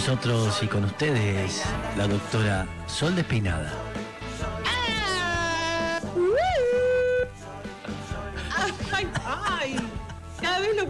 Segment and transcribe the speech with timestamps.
[0.00, 1.62] nosotros y con ustedes,
[1.98, 3.89] la doctora Sol Despeinada.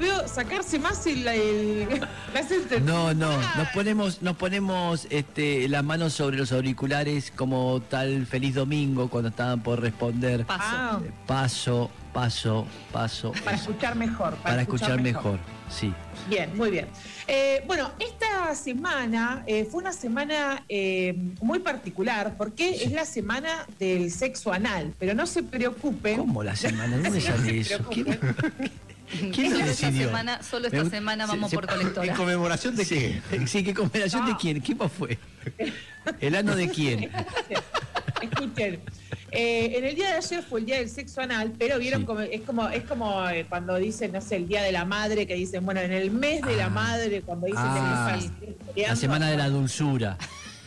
[0.00, 1.88] Veo sacarse más el, el.
[2.84, 8.54] No, no, nos ponemos, nos ponemos este, las manos sobre los auriculares como tal feliz
[8.54, 10.46] domingo cuando estaban por responder.
[10.48, 13.32] Ah, Paso, paso, paso.
[13.44, 14.34] para escuchar mejor.
[14.36, 15.92] Para escuchar mejor, sí.
[16.28, 16.86] Bien, muy bien.
[17.26, 23.66] Eh, bueno, esta semana eh, fue una semana eh, muy particular porque es la semana
[23.78, 26.18] del sexo anal, pero no se preocupen.
[26.18, 26.96] ¿Cómo la semana?
[26.96, 27.84] ¿Dónde No sale eso?
[27.90, 28.70] ¿Quién, preocupen.
[29.34, 30.06] quién lo esta decidió?
[30.06, 32.14] semana, solo esta semana se- vamos se- por ¿En colectora.
[32.14, 33.20] conmemoración de qué?
[33.30, 34.60] Sí, sí, ¿qué combinación de quién?
[34.60, 35.18] ¿Quién fue?
[36.20, 37.10] ¿El ano de quién?
[38.22, 38.80] Escuchen,
[39.32, 42.06] eh, en el día de ayer fue el día del sexo anal, pero vieron Sí.
[42.06, 45.26] como es como es como eh, cuando dicen, no sé, el día de la madre,
[45.26, 46.70] que dicen, bueno, en el mes de la Ah.
[46.70, 48.18] madre, cuando dicen Ah.
[48.74, 50.18] que La semana de la dulzura,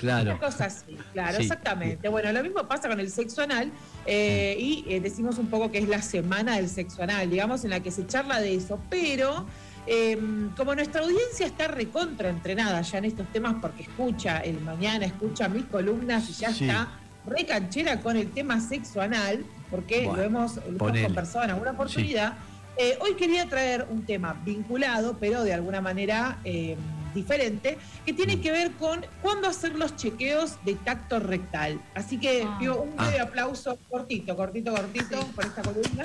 [0.04, 0.32] claro.
[0.32, 1.44] Una cosa así, claro, Sí.
[1.44, 2.08] exactamente.
[2.10, 3.72] Bueno, lo mismo pasa con el sexo anal
[4.06, 7.70] eh, y eh, decimos un poco que es la semana del sexo anal, digamos, en
[7.72, 9.46] la que se charla de eso, pero
[9.88, 10.18] eh,
[10.56, 15.50] como nuestra audiencia está recontra entrenada ya en estos temas porque escucha el mañana, escucha
[15.50, 16.66] mis columnas y ya Sí.
[16.66, 16.88] está
[17.26, 21.06] re canchera con el tema sexo anal, porque Bueno, lo hemos, lo hemos ponele.
[21.06, 22.34] conversado en alguna oportunidad.
[22.78, 26.76] Eh, hoy quería traer un tema vinculado, pero de alguna manera eh,
[27.14, 31.80] diferente, que tiene que ver con cuándo hacer los chequeos de tacto rectal.
[31.96, 32.58] Así que Ah.
[32.60, 33.06] pido un Ah.
[33.08, 36.04] breve aplauso cortito, cortito, cortito por esta columna.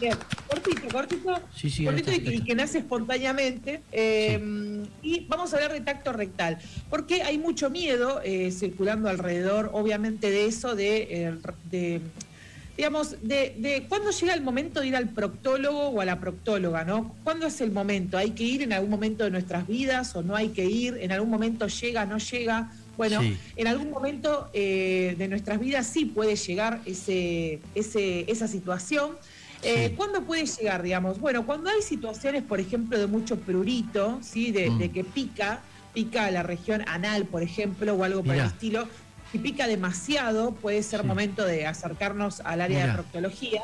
[0.00, 0.16] Bien,
[0.48, 3.82] cortito, cortito, Sí, sí, cortito y, que nace espontáneamente.
[3.92, 6.58] Eh, Y vamos a hablar de tacto rectal,
[6.90, 11.34] porque hay mucho miedo eh, circulando alrededor, obviamente, de eso, de, eh,
[11.70, 12.00] de
[12.76, 16.84] digamos, de, de cuándo llega el momento de ir al proctólogo o a la proctóloga,
[16.84, 17.14] ¿no?
[17.22, 18.18] ¿Cuándo es el momento?
[18.18, 20.98] ¿Hay que ir en algún momento de nuestras vidas o no hay que ir?
[21.00, 22.72] ¿En algún momento llega, no llega?
[22.96, 23.36] Bueno, Sí.
[23.56, 29.12] en algún momento eh, de nuestras vidas sí puede llegar ese, ese, esa situación.
[29.62, 29.94] Eh, Sí.
[29.96, 31.18] ¿Cuándo puede llegar, digamos?
[31.20, 34.50] Bueno, cuando hay situaciones, por ejemplo, de mucho prurito, ¿sí?
[34.52, 34.78] De, Mm.
[34.78, 35.60] de que pica,
[35.94, 38.88] pica la región anal, por ejemplo, o algo por el estilo.
[39.34, 41.06] Si pica demasiado, puede ser Sí.
[41.08, 43.62] momento de acercarnos al área de proctología.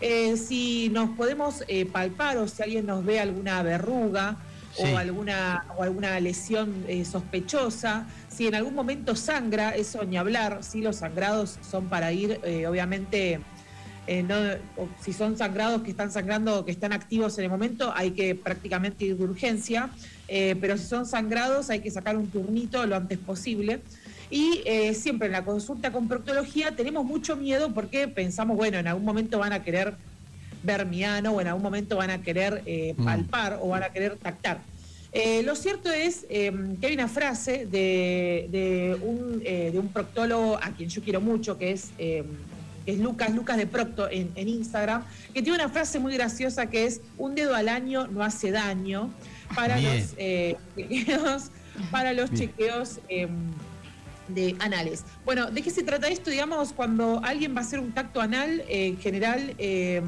[0.00, 4.36] Eh, si nos podemos eh, palpar o si alguien nos ve alguna verruga
[4.72, 4.84] Sí.
[4.84, 10.58] o alguna o alguna lesión eh, sospechosa, si en algún momento sangra, eso ni hablar,
[10.62, 13.40] si los sangrados son para ir, obviamente,
[14.28, 14.36] no,
[14.76, 18.36] o si son sangrados que están sangrando, que están activos en el momento, hay que
[18.36, 19.90] prácticamente ir de urgencia,
[20.28, 23.80] pero si son sangrados hay que sacar un turnito lo antes posible.
[24.30, 28.86] Y eh, siempre en la consulta con proctología tenemos mucho miedo porque pensamos, bueno, en
[28.86, 29.94] algún momento van a querer
[30.62, 33.04] ver mi ano o en algún momento van a querer eh, Mm.
[33.04, 34.58] palpar o van a querer tactar.
[35.12, 39.88] Eh, lo cierto es eh, que hay una frase de, de un, eh, de un
[39.88, 42.22] proctólogo a quien yo quiero mucho, que es, eh,
[42.84, 45.02] que es Lucas, Lucas de Procto en, en Instagram,
[45.34, 49.10] que tiene una frase muy graciosa que es, un dedo al año no hace daño
[49.56, 49.98] para Bien.
[49.98, 50.16] los
[50.76, 51.50] chequeos,
[51.90, 52.42] para los Bien.
[52.48, 53.26] chequeos eh,
[54.34, 55.04] de anales.
[55.24, 56.30] Bueno, ¿de qué se trata esto?
[56.30, 60.02] Digamos, cuando alguien va a hacer un tacto anal, eh, en general, eh,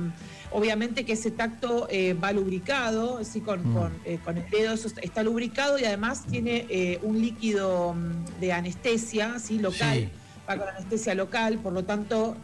[0.50, 3.74] obviamente que ese tacto eh, va lubricado, así con, Mm.
[3.74, 8.40] con, eh, con el dedo eso está lubricado y además tiene eh, un líquido mm,
[8.40, 9.58] de anestesia, ¿sí?
[9.58, 9.98] local.
[9.98, 10.08] Sí.
[10.48, 12.36] Va con anestesia local, por lo tanto,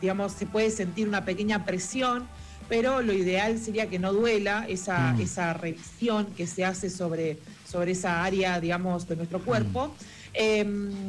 [0.00, 2.26] digamos, se puede sentir una pequeña presión,
[2.66, 5.20] pero lo ideal sería que no duela esa, Mm.
[5.20, 7.38] esa revisión que se hace sobre,
[7.68, 9.94] sobre esa área, digamos, de nuestro cuerpo.
[10.38, 10.66] Eh,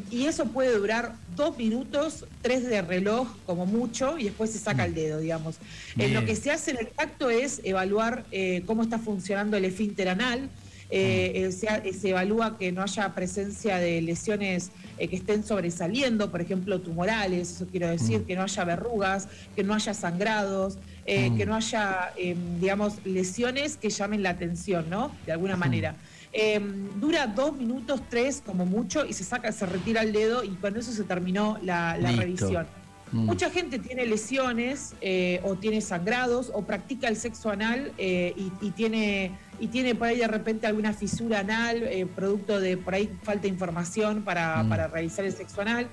[0.09, 4.85] y eso puede durar dos minutos, tres de reloj como mucho, y después se saca
[4.85, 5.55] el dedo, digamos.
[5.97, 9.65] Eh, lo que se hace en el tacto es evaluar eh, cómo está funcionando el
[9.65, 10.49] esfínter anal.
[10.89, 15.43] eh, eh, se, eh, se evalúa que no haya presencia de lesiones eh, que estén
[15.43, 18.23] sobresaliendo, por ejemplo, tumorales, eso quiero decir, Mm.
[18.23, 21.37] que no haya verrugas, que no haya sangrados, eh, Mm.
[21.37, 25.11] que no haya, eh, digamos, lesiones que llamen la atención, ¿no?
[25.25, 25.93] De alguna manera.
[26.39, 26.59] Eh,
[26.99, 30.77] dura dos minutos, tres como mucho, y se saca, se retira el dedo y con
[30.77, 32.67] eso se terminó la, revisión.
[33.11, 33.25] Mm.
[33.25, 38.51] Mucha gente tiene lesiones eh, o tiene sangrados o practica el sexo anal eh, y,
[38.61, 42.93] y tiene y tiene por ahí de repente alguna fisura anal, eh, producto de por
[42.93, 44.69] ahí falta información para, Mm.
[44.69, 45.87] para realizar el sexo anal,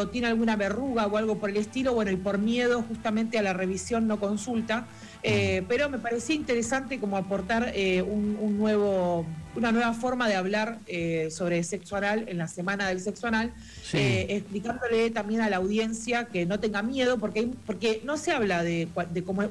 [0.00, 3.42] o tiene alguna verruga o algo por el estilo, bueno, y por miedo justamente a
[3.42, 4.88] la revisión no consulta.
[5.28, 9.26] Eh, pero me parecía interesante como aportar eh, un, un nuevo,
[9.56, 13.52] una nueva forma de hablar eh, sobre sexo anal en la semana del sexo anal,
[13.82, 13.96] Sí.
[13.98, 18.62] eh, explicándole también a la audiencia que no tenga miedo, porque, porque no se habla
[18.62, 19.42] de, de cómo,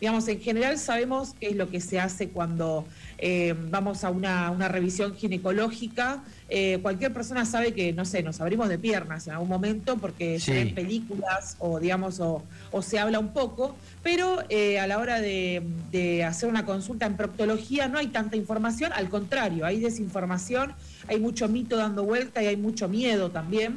[0.00, 2.86] digamos, en general sabemos qué es lo que se hace cuando
[3.18, 6.22] eh, vamos a una, una revisión ginecológica.
[6.48, 10.38] Eh, cualquier persona sabe que, no sé, nos abrimos de piernas en algún momento porque
[10.40, 10.46] Sí.
[10.46, 12.42] se ven películas o, digamos, o,
[12.72, 17.04] o se habla un poco, pero eh, a la hora de, de hacer una consulta
[17.06, 20.72] en proctología no hay tanta información, al contrario, hay desinformación,
[21.08, 23.76] hay mucho mito dando vuelta y hay mucho miedo también.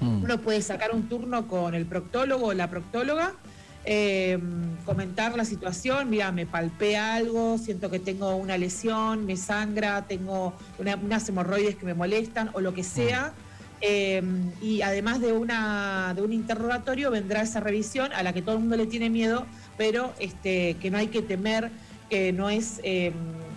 [0.00, 0.24] Mm.
[0.24, 3.32] Uno puede sacar un turno con el proctólogo o la proctóloga,
[3.84, 4.38] eh,
[4.84, 10.54] comentar la situación, mira, me palpé algo, siento que tengo una lesión, me sangra, tengo
[10.78, 13.32] una- unas hemorroides que me molestan o lo que sea.
[13.84, 14.22] Eh,
[14.60, 18.60] y además de, una, de un interrogatorio vendrá esa revisión a la que todo el
[18.60, 19.44] mundo le tiene miedo,
[19.76, 21.70] pero este, que no hay que temer,
[22.08, 23.12] que no es, eh,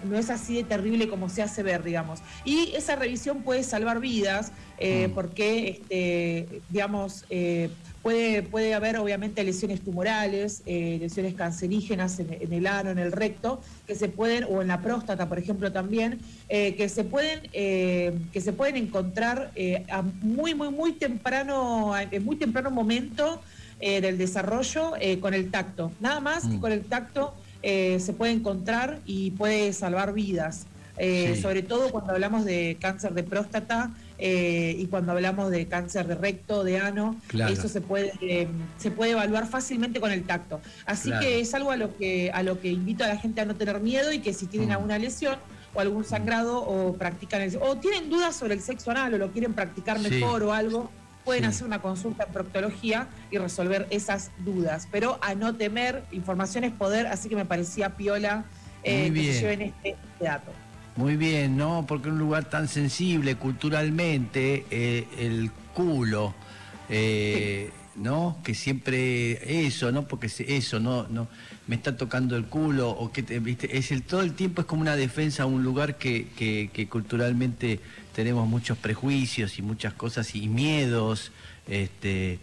[0.06, 2.20] no es así de terrible como se hace ver, digamos.
[2.46, 5.12] Y esa revisión puede salvar vidas, eh, Mm.
[5.14, 7.70] porque, este, digamos, eh,
[8.02, 13.12] puede, puede haber obviamente lesiones tumorales, eh, lesiones cancerígenas en, en el ano, en el
[13.12, 18.42] recto, que se pueden, o en la próstata, por ejemplo, también, que se pueden, que
[18.42, 19.52] se pueden encontrar
[19.90, 23.42] a muy, muy, muy temprano, en muy temprano momento
[23.80, 25.92] del desarrollo con el tacto.
[26.00, 26.60] Nada más que Mm.
[26.60, 27.34] con el tacto
[27.68, 30.68] eh, se puede encontrar y puede salvar vidas.
[30.98, 31.42] Eh, Sí.
[31.42, 36.16] Sobre todo cuando hablamos de cáncer de próstata eh, y cuando hablamos de cáncer de
[36.16, 37.52] recto, de ano, Claro.
[37.52, 38.48] eso se puede, eh,
[38.78, 40.62] se puede evaluar fácilmente con el tacto.
[40.86, 41.26] Así Claro.
[41.26, 43.56] que es algo a lo que, a lo que invito a la gente a no
[43.56, 44.74] tener miedo y que si tienen Mm.
[44.74, 45.36] alguna lesión
[45.74, 49.32] o algún sangrado o practican el, o tienen dudas sobre el sexo anal o lo
[49.34, 50.10] quieren practicar Sí.
[50.10, 50.90] mejor o algo,
[51.26, 51.50] pueden Sí.
[51.50, 54.88] hacer una consulta en proctología y resolver esas dudas.
[54.92, 58.46] Pero a no temer, información es poder, así que me parecía piola
[58.84, 60.52] eh, que se lleven este, este dato.
[60.96, 61.86] Muy bien, ¿no?
[61.88, 66.34] Porque un lugar tan sensible culturalmente, eh, el culo,
[66.90, 68.38] eh, ¿no?
[68.44, 70.08] Que siempre eso, ¿no?
[70.08, 71.08] Porque eso, ¿no?
[71.10, 71.28] no
[71.68, 73.78] Me está tocando el culo, o que, te- ¿viste?
[73.78, 76.88] Es el, todo el tiempo es como una defensa a un lugar que, que, que
[76.88, 77.80] culturalmente
[78.16, 81.32] tenemos muchos prejuicios y muchas cosas y miedos,
[81.68, 82.40] este,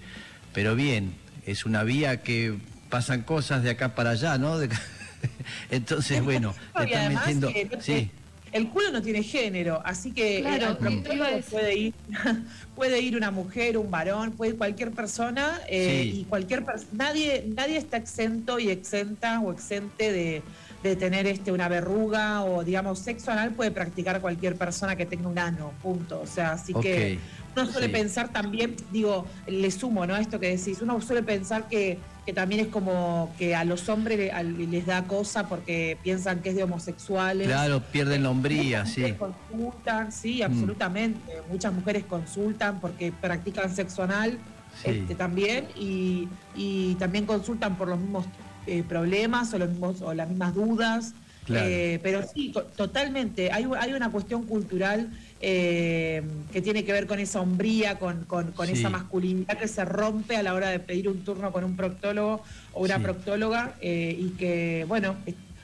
[0.53, 1.15] pero bien,
[1.47, 2.59] es una vía que
[2.91, 4.59] pasan cosas de acá para allá, ¿no?
[4.59, 4.69] De-
[5.71, 7.51] Entonces, bueno, y están además metiendo...
[7.77, 8.11] no Sí.
[8.53, 11.95] el culo no tiene género, así que eh, Claro, decir- puede ir,
[12.77, 16.21] puede ir una mujer, un varón, puede ir cualquier persona eh, Sí.
[16.21, 20.43] y cualquier nadie nadie está exento y exenta o exente de,
[20.83, 25.29] de tener este una verruga o digamos sexo anal puede practicar cualquier persona que tenga
[25.29, 26.21] un ano, punto.
[26.21, 27.19] O sea, así que
[27.57, 27.93] uno suele sí.
[27.93, 30.17] pensar también, digo, le sumo, ¿no?
[30.17, 34.33] Esto que decís, uno suele pensar que, que también es como que a los hombres
[34.57, 37.47] les da cosa porque piensan que es de homosexuales.
[37.47, 39.15] Claro, pierden la hombría, sí.
[39.19, 40.45] consultan, sí, Mm.
[40.45, 41.33] absolutamente.
[41.51, 44.39] Muchas mujeres consultan porque practican sexo anal
[44.83, 44.89] Sí.
[44.89, 48.25] este, también y, y también consultan por los mismos
[48.67, 51.15] eh, problemas o, los mismos, o las mismas dudas.
[51.45, 51.67] Claro.
[51.69, 53.51] Eh, pero sí, totalmente.
[53.51, 55.11] Hay, hay una cuestión cultural
[55.41, 56.23] eh,
[56.53, 58.75] que tiene que ver con esa hombría, con, con- con Sí.
[58.75, 62.43] esa masculinidad que se rompe a la hora de pedir un turno con un proctólogo
[62.75, 63.03] o una Sí.
[63.03, 65.17] proctóloga eh, y que, bueno,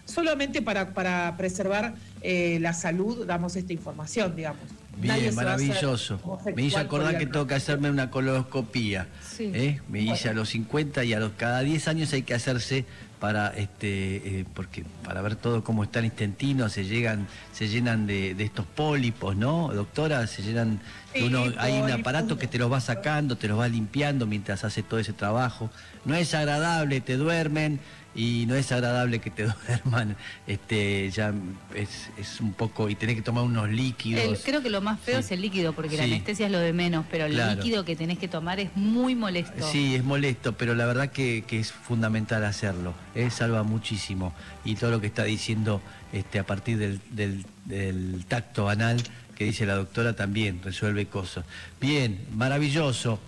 [0.05, 4.63] solamente para, para preservar eh, la salud damos esta información, digamos.
[5.01, 6.21] Bien, maravilloso.
[6.55, 9.07] Me hizo acordar que tengo que hacerme una coloscopía.
[9.23, 9.51] Sí.
[9.55, 9.81] ¿eh?
[9.89, 12.85] Me hice a los 50 y a los cada 10 años hay que hacerse
[13.19, 18.07] para este eh, porque para ver todo cómo está el intestino, se llegan, se llenan
[18.07, 19.71] de, de estos pólipos, ¿no?
[19.75, 20.81] Doctora, se llenan
[21.13, 24.27] que Sí, uno hay un aparato que te los va sacando, te los va limpiando
[24.27, 25.71] mientras hace todo ese trabajo.
[26.05, 27.81] No es agradable, te duermen
[28.15, 31.33] y no es agradable que te duerman, este ya
[31.75, 34.25] es, es un poco y tenés que tomar unos líquidos.
[34.25, 35.21] El- creo que lo más feo Sí.
[35.27, 37.57] es el líquido, porque la anestesia es lo de menos, pero el Claro.
[37.57, 39.67] líquido que tenés que tomar es muy molesto.
[39.71, 42.95] Sí, es molesto, pero la verdad que, que es fundamental hacerlo.
[43.19, 43.31] ¿Eh?
[43.31, 44.33] Salva muchísimo.
[44.65, 45.81] Y todo lo que está diciendo
[46.13, 49.03] este, a partir del, del- del tacto anal
[49.37, 51.45] que dice la doctora también resuelve cosas.
[51.81, 53.19] Bien, maravilloso.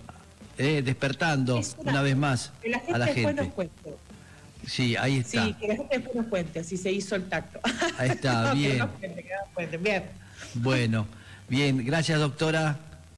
[0.57, 0.81] ¿eh?
[0.83, 3.43] Despertando Es una- una, vez más Que la gente a la después gente.
[3.43, 3.95] nos cuente.
[4.67, 5.45] Sí, ahí está.
[5.45, 7.59] Sí, que la gente después nos cuente si se hizo el tacto.
[7.97, 8.77] Ahí está, bien.
[8.77, 9.77] nos cuente, que nos cuente.
[9.77, 10.03] Bien.
[10.53, 11.07] Bueno,
[11.49, 12.77] bien, gracias doctora.